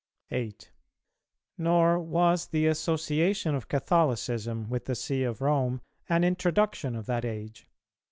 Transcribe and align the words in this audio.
8. 0.31 0.71
Nor 1.59 1.99
was 1.99 2.47
the 2.47 2.65
association 2.65 3.53
of 3.53 3.67
Catholicism 3.67 4.67
with 4.67 4.85
the 4.85 4.95
See 4.95 5.21
of 5.21 5.41
Rome 5.41 5.79
an 6.09 6.23
introduction 6.23 6.95
of 6.95 7.05
that 7.05 7.23
age. 7.23 7.67